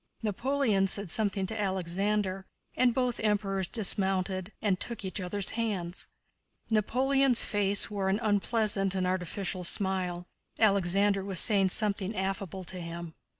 Napoleon 0.23 0.87
said 0.87 1.11
something 1.11 1.45
to 1.45 1.61
Alexander, 1.61 2.47
and 2.75 2.91
both 2.91 3.19
Emperors 3.19 3.67
dismounted 3.67 4.51
and 4.59 4.79
took 4.79 5.05
each 5.05 5.21
other's 5.21 5.51
hands. 5.51 6.07
Napoleon's 6.71 7.45
face 7.45 7.91
wore 7.91 8.09
an 8.09 8.19
unpleasant 8.23 8.95
and 8.95 9.05
artificial 9.05 9.63
smile. 9.63 10.25
Alexander 10.57 11.23
was 11.23 11.39
saying 11.39 11.69
something 11.69 12.15
affable 12.15 12.63
to 12.63 12.79
him. 12.81 13.13